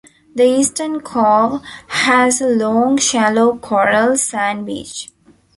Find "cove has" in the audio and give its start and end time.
1.01-2.41